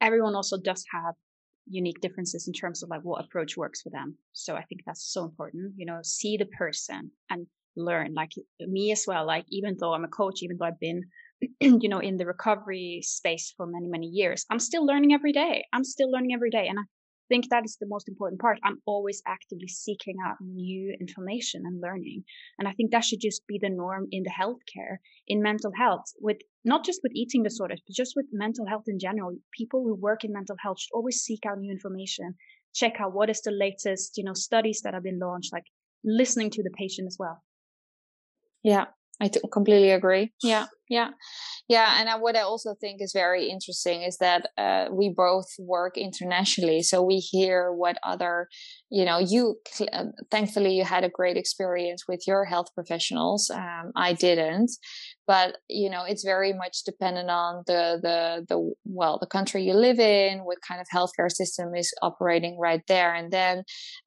[0.00, 1.14] everyone also does have
[1.66, 4.16] unique differences in terms of like what approach works for them.
[4.32, 8.90] So I think that's so important, you know, see the person and learn like me
[8.90, 9.26] as well.
[9.26, 11.04] Like even though I'm a coach, even though I've been,
[11.60, 15.64] you know, in the recovery space for many, many years, I'm still learning every day.
[15.72, 16.66] I'm still learning every day.
[16.68, 16.82] And I
[17.30, 18.58] think that is the most important part.
[18.62, 22.24] I'm always actively seeking out new information and learning.
[22.58, 26.04] And I think that should just be the norm in the healthcare, in mental health,
[26.20, 29.34] with not just with eating disorders, but just with mental health in general.
[29.56, 32.34] People who work in mental health should always seek out new information,
[32.74, 35.64] check out what is the latest, you know, studies that have been launched, like
[36.04, 37.42] listening to the patient as well.
[38.62, 38.86] Yeah,
[39.20, 40.32] I t- completely agree.
[40.42, 41.10] Yeah, yeah,
[41.68, 42.00] yeah.
[42.00, 45.98] And I, what I also think is very interesting is that uh, we both work
[45.98, 48.48] internationally, so we hear what other,
[48.90, 49.56] you know, you
[49.92, 53.50] uh, thankfully you had a great experience with your health professionals.
[53.50, 54.70] Um, I didn't,
[55.30, 59.74] but you know it's very much dependent on the the the well the country you
[59.74, 63.58] live in what kind of healthcare system is operating right there and then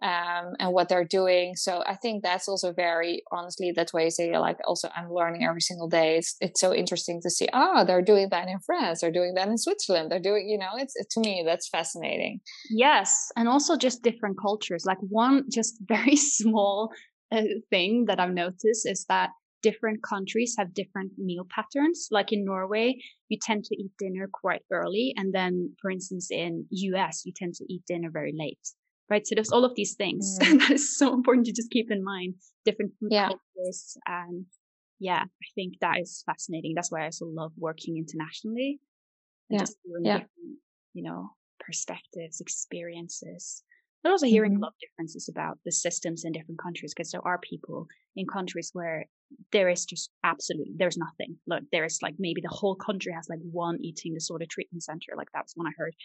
[0.02, 1.56] um, and what they're doing.
[1.56, 5.46] So i think that's also very honestly that's why I say like also i'm learning
[5.46, 6.18] every single day.
[6.18, 9.00] It's it's so interesting to see oh they're doing that in france.
[9.00, 10.12] They're doing that in switzerland.
[10.12, 12.42] They're doing you know it's to me that's fascinating.
[12.70, 14.84] Yes and also just different cultures.
[14.86, 16.92] Like one just very small
[17.32, 19.30] uh, thing that i've noticed is that
[19.64, 22.10] different countries have different meal patterns.
[22.12, 22.98] Like in Norway,
[23.30, 25.14] you tend to eat dinner quite early.
[25.18, 28.60] And then, for instance, in US, you tend to eat dinner very late.
[29.10, 29.26] Right.
[29.26, 30.60] So there's all of these things mm.
[30.60, 32.36] that is so important to just keep in mind.
[32.66, 33.30] Different food yeah.
[33.30, 33.98] cultures.
[34.06, 34.46] And
[35.00, 36.74] yeah, I think that is fascinating.
[36.76, 38.80] That's why I also love working internationally.
[39.50, 39.64] And yeah.
[39.64, 40.14] just hearing yeah.
[40.14, 40.58] different,
[40.94, 43.64] you know, perspectives, experiences
[44.04, 44.64] but also hearing mm-hmm.
[44.64, 48.28] a lot of differences about the systems in different countries because there are people in
[48.28, 49.06] countries where
[49.52, 53.28] there is just absolutely there's nothing look there is like maybe the whole country has
[53.30, 55.96] like one eating disorder treatment center like that was one i heard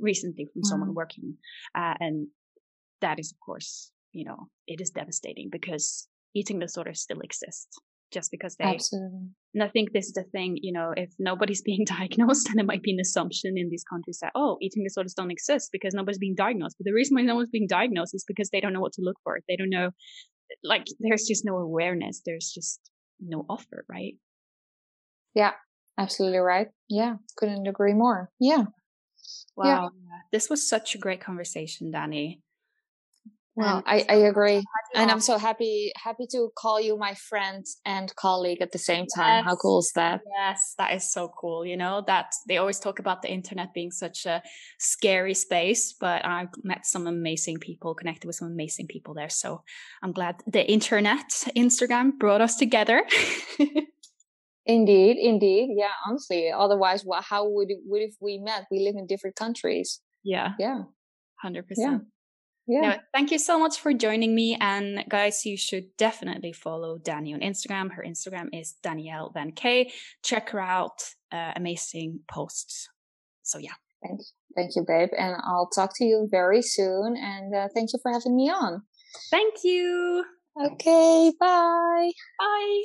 [0.00, 0.94] recently from someone mm.
[0.94, 1.36] working
[1.74, 2.26] uh, and
[3.00, 7.68] that is of course you know it is devastating because eating disorders still exist
[8.14, 9.28] just because they Absolutely.
[9.52, 12.66] and I think this is the thing, you know, if nobody's being diagnosed, then it
[12.66, 16.18] might be an assumption in these countries that, oh, eating disorders don't exist because nobody's
[16.18, 16.76] being diagnosed.
[16.78, 19.02] But the reason why no one's being diagnosed is because they don't know what to
[19.02, 19.38] look for.
[19.48, 19.90] They don't know,
[20.62, 22.22] like, there's just no awareness.
[22.24, 22.80] There's just
[23.20, 24.14] no offer, right?
[25.34, 25.52] Yeah,
[25.98, 26.68] absolutely right.
[26.88, 28.30] Yeah, couldn't agree more.
[28.40, 28.64] Yeah.
[29.56, 29.64] Wow.
[29.66, 29.88] Yeah.
[30.32, 32.38] This was such a great conversation, Danie.
[33.56, 34.64] Well, I, I agree.
[34.94, 39.06] And I'm so happy happy to call you my friend and colleague at the same
[39.06, 39.38] time.
[39.38, 39.44] Yes.
[39.44, 40.20] How cool is that?
[40.36, 41.64] Yes, that is so cool.
[41.64, 44.42] You know, that they always talk about the internet being such a
[44.78, 49.30] scary space, but I've met some amazing people, connected with some amazing people there.
[49.30, 49.62] So
[50.02, 53.04] I'm glad the internet, Instagram brought us together.
[54.66, 55.74] indeed, indeed.
[55.76, 56.50] Yeah, honestly.
[56.50, 58.66] Otherwise, how would it, would if we met?
[58.70, 60.00] We live in different countries.
[60.24, 60.52] Yeah.
[60.58, 60.82] Yeah.
[61.44, 61.62] 100%.
[61.76, 61.98] Yeah.
[62.66, 62.80] Yeah.
[62.80, 64.56] No, thank you so much for joining me.
[64.60, 67.92] And guys, you should definitely follow Danie on Instagram.
[67.92, 69.92] Her Instagram is Danielle Van Kay.
[70.22, 71.02] Check her out.
[71.30, 72.88] Uh, amazing posts.
[73.42, 73.74] So yeah.
[74.02, 74.24] Thank you.
[74.56, 75.08] Thank you, babe.
[75.18, 77.16] And I'll talk to you very soon.
[77.16, 78.82] And uh, thank you for having me on.
[79.30, 80.24] Thank you.
[80.56, 81.32] Okay.
[81.38, 82.12] Bye.
[82.38, 82.82] Bye.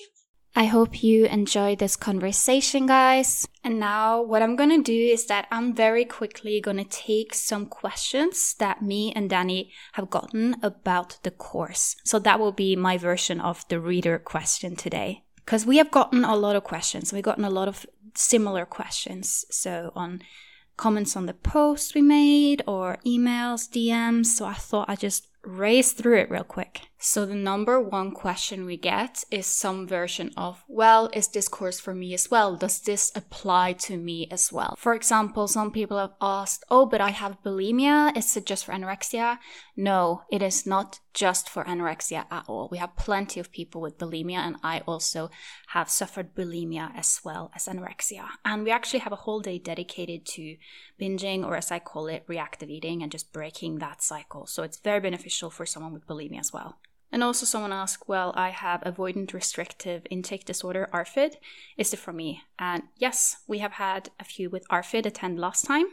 [0.56, 3.48] I hope you enjoyed this conversation, guys.
[3.64, 8.56] And now, what I'm gonna do is that I'm very quickly gonna take some questions
[8.56, 11.96] that me and Danie have gotten about the course.
[12.04, 15.24] So, that will be my version of the reader question today.
[15.36, 17.86] Because we have gotten a lot of questions, we've gotten a lot of
[18.16, 19.46] similar questions.
[19.52, 20.22] So, on
[20.78, 24.28] comments on the post we made or emails, DMs.
[24.28, 26.89] So, I thought I'd just race through it real quick.
[27.02, 31.80] So, the number one question we get is some version of, well, is this course
[31.80, 32.58] for me as well?
[32.58, 34.76] Does this apply to me as well?
[34.78, 38.16] For example, some people have asked, oh, but I have bulimia.
[38.18, 39.38] Is it just for anorexia?
[39.78, 42.68] No, it is not just for anorexia at all.
[42.70, 45.32] We have plenty of people with bulimia, and I also
[45.68, 48.26] have suffered bulimia as well as anorexia.
[48.44, 50.58] And we actually have a whole day dedicated to
[51.00, 54.48] binging, or as I call it, reactive eating, and just breaking that cycle.
[54.48, 56.78] So, it's very beneficial for someone with bulimia as well.
[57.12, 61.36] And also, someone asked, Well, I have avoidant restrictive intake disorder, ARFID.
[61.78, 62.44] Is it for me?
[62.60, 65.86] And yes, we have had a few with ARFID attend last time.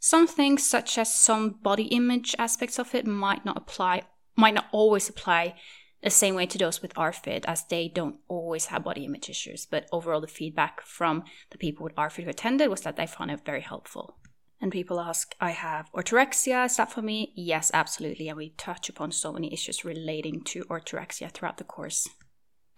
[0.00, 4.02] Some things, such as some body image aspects of it, might not apply,
[4.36, 5.54] might not always apply
[6.02, 9.66] the same way to those with ARFID, as they don't always have body image issues.
[9.66, 13.30] But overall, the feedback from the people with ARFID who attended was that they found
[13.30, 14.16] it very helpful.
[14.60, 17.32] And people ask, I have orthorexia, is that for me?
[17.36, 18.28] Yes, absolutely.
[18.28, 22.08] And we touch upon so many issues relating to orthorexia throughout the course.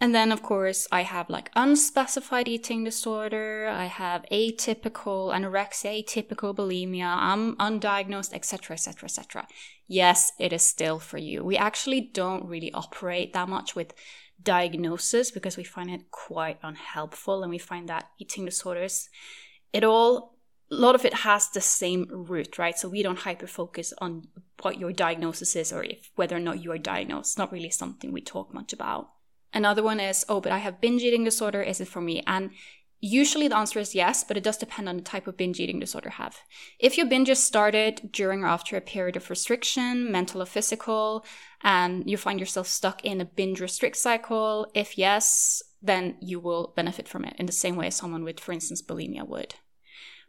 [0.03, 6.55] And then, of course, I have like unspecified eating disorder, I have atypical anorexia, atypical
[6.55, 9.47] bulimia, I'm undiagnosed, etc., etc., etc.
[9.87, 11.45] Yes, it is still for you.
[11.45, 13.93] We actually don't really operate that much with
[14.43, 19.11] diagnosis because we find it quite unhelpful and we find that eating disorders,
[19.75, 20.40] it all
[20.71, 22.79] a lot of it has the same root, right?
[22.79, 24.29] So we don't hyper focus on
[24.63, 27.39] what your diagnosis is or if whether or not you are diagnosed.
[27.39, 29.11] Not really something we talk much about.
[29.53, 31.61] Another one is, oh, but I have binge eating disorder.
[31.61, 32.23] Is it for me?
[32.25, 32.51] And
[33.01, 35.81] usually the answer is yes, but it does depend on the type of binge eating
[35.81, 36.39] disorder you have.
[36.79, 41.25] If your binge started during or after a period of restriction, mental or physical,
[41.63, 46.73] and you find yourself stuck in a binge restrict cycle, if yes, then you will
[46.77, 49.57] benefit from it in the same way as someone with, for instance, bulimia would.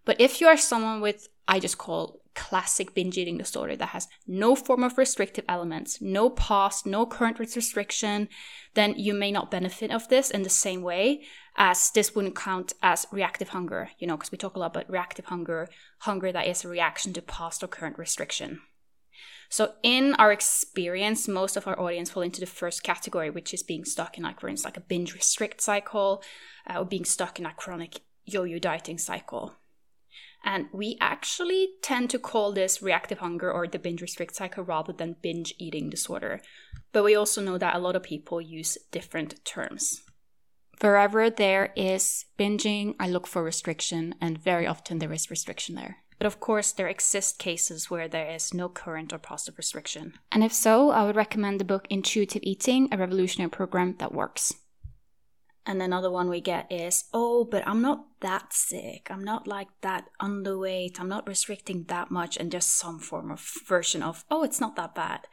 [0.06, 4.08] But if you are someone with, I just call classic binge eating disorder that has
[4.26, 8.30] no form of restrictive elements, no past, no current restriction,
[8.74, 11.24] then you may not benefit of this in the same way
[11.58, 14.90] as this wouldn't count as reactive hunger, you know, because we talk a lot about
[14.90, 15.68] reactive hunger,
[16.00, 18.62] hunger that is a reaction to past or current restriction.
[19.50, 23.64] So in our experience, most of our audience fall into the first category, which is
[23.64, 26.24] being stuck in like, for instance, like a binge restrict cycle
[26.70, 29.58] uh, or being stuck in a chronic yo-yo dieting cycle.
[30.44, 34.92] And we actually tend to call this reactive hunger or the binge restrict cycle rather
[34.92, 36.42] than binge eating disorder.
[36.92, 40.02] But we also know that a lot of people use different terms.
[40.80, 45.98] Wherever there is binging, I look for restriction, and very often there is restriction there.
[46.18, 50.14] But of course, there exist cases where there is no current or positive restriction.
[50.32, 54.54] And if so, I would recommend the book Intuitive Eating, a revolutionary program that works.
[55.66, 59.08] And another one we get is, oh, but I'm not that sick.
[59.12, 61.00] I'm not like that underweight.
[61.00, 62.36] I'm not restricting that much.
[62.38, 65.28] And just some form of version of, oh, it's not that bad.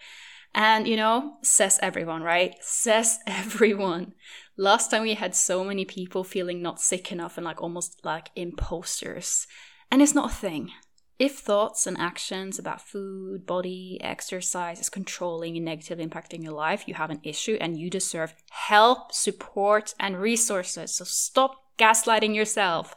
[0.54, 2.54] And, you know, says everyone, right?
[2.60, 4.12] Says everyone.
[4.56, 8.30] Last time we had so many people feeling not sick enough and like almost like
[8.36, 9.46] imposters.
[9.90, 10.72] And it's not a thing.
[11.18, 16.86] If thoughts and actions about food, body, exercise is controlling and negatively impacting your life,
[16.86, 20.94] you have an issue and you deserve help, support, and resources.
[20.94, 22.94] So stop gaslighting yourself.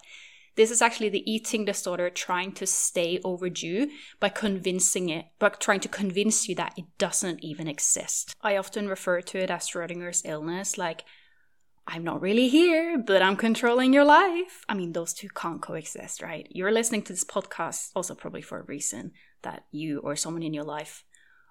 [0.55, 5.80] This is actually the eating disorder trying to stay overdue by convincing it, but trying
[5.80, 8.36] to convince you that it doesn't even exist.
[8.41, 11.05] I often refer to it as Schrodinger's illness, like
[11.88, 14.63] I'm not really here, but I'm controlling your life.
[14.69, 16.47] I mean, those two can't coexist, right?
[16.49, 19.11] You're listening to this podcast also probably for a reason
[19.41, 21.03] that you or someone in your life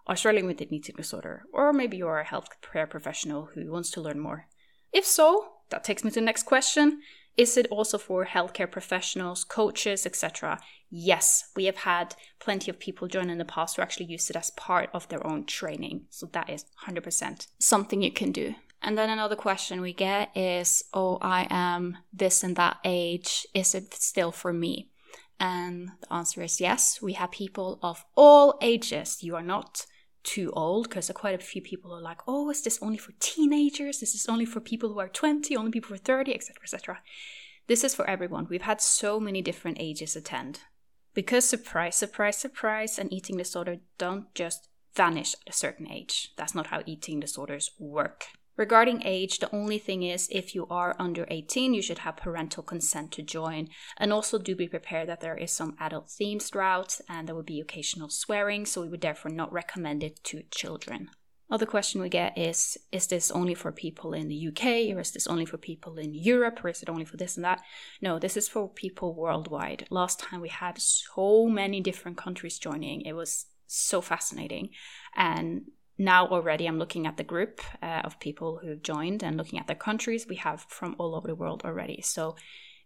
[0.06, 3.90] are struggling with an eating disorder, or maybe you're a health care professional who wants
[3.90, 4.46] to learn more.
[4.92, 7.00] If so, that takes me to the next question.
[7.36, 10.60] Is it also for healthcare professionals, coaches, etc.?
[10.90, 14.36] Yes, we have had plenty of people join in the past who actually use it
[14.36, 16.06] as part of their own training.
[16.10, 18.54] So that is 100% something you can do.
[18.82, 23.46] And then another question we get is, oh, I am this and that age.
[23.54, 24.88] Is it still for me?
[25.38, 27.00] And the answer is yes.
[27.02, 29.22] We have people of all ages.
[29.22, 29.86] You are not
[30.22, 34.00] too old because quite a few people are like, oh, is this only for teenagers?
[34.00, 37.02] This is only for people who are 20, only people who are 30, etc., etc.
[37.66, 38.46] This is for everyone.
[38.48, 40.60] We've had so many different ages attend.
[41.12, 46.32] Because surprise, surprise, surprise, an eating disorder don't just vanish at a certain age.
[46.36, 48.26] That's not how eating disorders work.
[48.56, 52.62] Regarding age, the only thing is if you are under 18, you should have parental
[52.62, 53.68] consent to join.
[53.96, 57.42] And also do be prepared that there is some adult themes throughout and there will
[57.42, 61.10] be occasional swearing, so we would therefore not recommend it to children.
[61.50, 65.10] Other question we get is Is this only for people in the UK, or is
[65.10, 67.60] this only for people in Europe, or is it only for this and that?
[68.00, 69.86] No, this is for people worldwide.
[69.90, 74.70] Last time we had so many different countries joining, it was so fascinating.
[75.16, 75.62] And
[76.00, 79.66] now already i'm looking at the group uh, of people who've joined and looking at
[79.66, 82.34] the countries we have from all over the world already so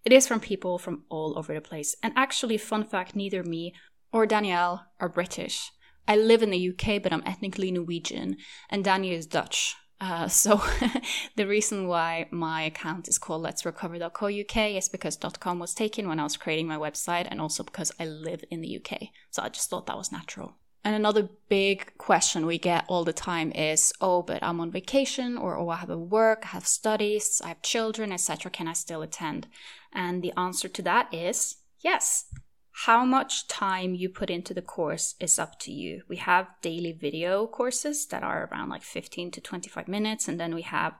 [0.04, 3.72] it is from people from all over the place and actually fun fact neither me
[4.12, 5.70] or danielle are british
[6.08, 8.36] i live in the uk but i'm ethnically norwegian
[8.68, 10.60] and danielle is dutch uh, so
[11.36, 16.18] the reason why my account is called let's recover.co.uk is because .com was taken when
[16.18, 19.02] I was creating my website and also because I live in the UK.
[19.30, 20.56] So I just thought that was natural.
[20.84, 25.38] And another big question we get all the time is, oh, but I'm on vacation,
[25.38, 28.50] or oh, I have a work, I have studies, I have children, etc.
[28.50, 29.46] Can I still attend?
[29.94, 32.26] And the answer to that is yes.
[32.86, 36.02] How much time you put into the course is up to you.
[36.08, 40.54] We have daily video courses that are around like 15 to 25 minutes, and then
[40.54, 40.94] we have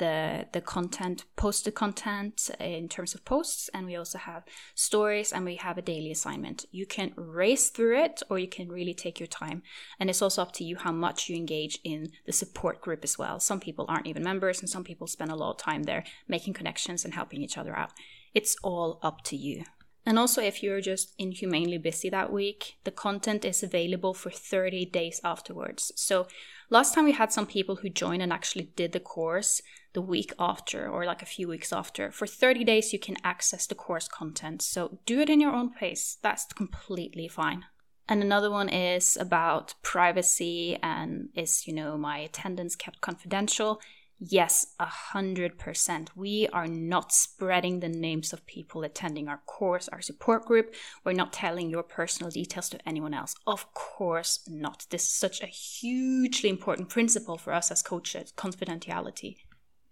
[0.00, 4.42] the the content post the content uh, in terms of posts and we also have
[4.74, 6.64] stories and we have a daily assignment.
[6.72, 9.62] You can race through it or you can really take your time
[10.00, 13.18] and it's also up to you how much you engage in the support group as
[13.18, 13.38] well.
[13.38, 16.54] Some people aren't even members and some people spend a lot of time there making
[16.54, 17.92] connections and helping each other out.
[18.34, 19.64] It's all up to you.
[20.06, 24.86] And also, if you're just inhumanely busy that week, the content is available for 30
[24.86, 25.92] days afterwards.
[25.94, 26.26] So,
[26.70, 29.60] last time we had some people who joined and actually did the course,
[29.92, 32.10] the week after or like a few weeks after.
[32.10, 34.62] For 30 days, you can access the course content.
[34.62, 36.16] So do it in your own pace.
[36.22, 37.64] That's completely fine.
[38.08, 43.80] And another one is about privacy and is, you know, my attendance kept confidential?
[44.22, 46.10] Yes, a hundred percent.
[46.14, 50.74] We are not spreading the names of people attending our course, our support group.
[51.04, 53.34] We're not telling your personal details to anyone else.
[53.46, 54.84] Of course not.
[54.90, 59.36] This is such a hugely important principle for us as coaches confidentiality.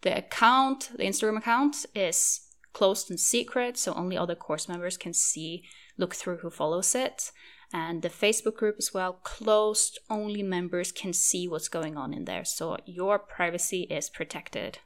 [0.03, 2.43] The account, the Instagram account, is
[2.75, 5.65] closed and secret, so only other course members can see,
[5.97, 7.33] look through who follows it.
[7.73, 12.25] And the Facebook group as well, closed, only members can see what's going on in
[12.25, 12.45] there.
[12.45, 14.79] So your privacy is protected.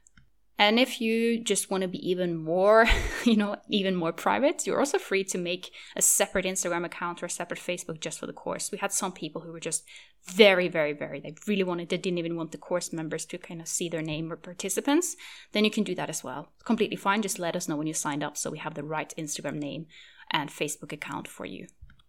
[0.58, 2.86] And if you just want to be even more,
[3.24, 7.26] you know, even more private, you're also free to make a separate Instagram account or
[7.26, 8.70] a separate Facebook just for the course.
[8.70, 9.84] We had some people who were just
[10.24, 13.60] very, very, very, they really wanted, they didn't even want the course members to kind
[13.60, 15.16] of see their name or participants.
[15.52, 16.52] Then you can do that as well.
[16.64, 17.22] Completely fine.
[17.22, 19.86] Just let us know when you signed up so we have the right Instagram name
[20.30, 21.66] and Facebook account for you.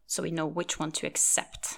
[0.08, 1.78] So we know which one to accept.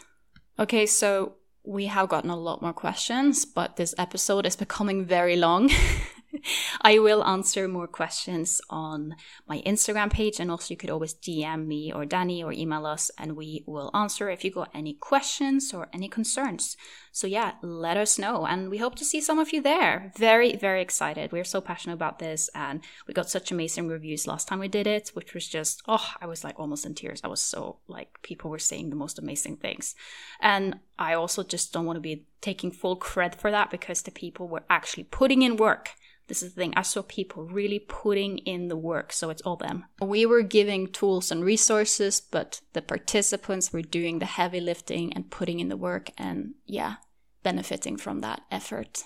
[0.58, 5.36] Okay, so we have gotten a lot more questions, but this episode is becoming very
[5.36, 5.70] long.
[6.82, 9.16] I will answer more questions on
[9.48, 13.12] my Instagram page, and also you could always DM me or Danie or email us,
[13.18, 16.78] and we will answer if you got any questions or any concerns.
[17.12, 20.12] So, yeah, let us know, and we hope to see some of you there.
[20.18, 21.32] Very, very excited.
[21.32, 24.86] We're so passionate about this, and we got such amazing reviews last time we did
[24.86, 27.22] it, which was just, oh, I was like almost in tears.
[27.24, 29.96] I was so like, people were saying the most amazing things.
[30.42, 34.12] And I also just don't want to be taking full credit for that because the
[34.12, 35.92] people were actually putting in work
[36.28, 36.74] This is the thing.
[36.76, 39.86] I saw people really putting in the work, so it's all them.
[40.02, 45.30] We were giving tools and resources, but the participants were doing the heavy lifting and
[45.30, 46.96] putting in the work and, yeah,
[47.44, 49.04] benefiting from that effort.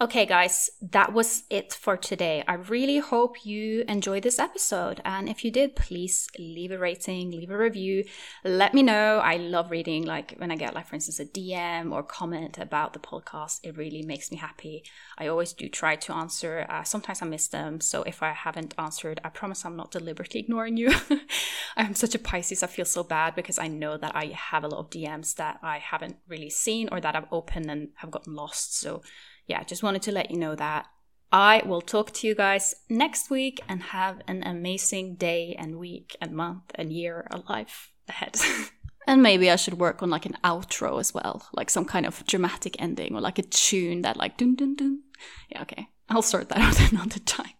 [0.00, 2.44] Okay, guys, that was it for today.
[2.46, 5.00] I really hope you enjoyed this episode.
[5.04, 8.04] And if you did, please leave a rating, leave a review.
[8.44, 9.18] Let me know.
[9.18, 12.92] I love reading, like when I get, like, for instance, a DM or comment about
[12.92, 14.84] the podcast, it really makes me happy.
[15.18, 16.64] I always do try to answer.
[16.70, 17.80] Uh, sometimes I miss them.
[17.80, 20.92] So if I haven't answered, I promise I'm not deliberately ignoring you.
[21.76, 22.62] I'm such a Pisces.
[22.62, 25.58] I feel so bad because I know that I have a lot of DMs that
[25.60, 28.78] I haven't really seen or that I've opened and have gotten lost.
[28.78, 29.02] So,
[29.48, 30.86] yeah, just wanted to let you know that.
[31.32, 36.16] I will talk to you guys next week and have an amazing day and week
[36.20, 38.36] and month and year of life ahead.
[39.06, 42.24] and maybe I should work on like an outro as well, like some kind of
[42.26, 45.02] dramatic ending or like a tune that like dun dun dun.
[45.50, 45.88] Yeah, okay.
[46.08, 47.52] I'll sort that out another time.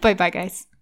[0.00, 0.66] bye bye, guys.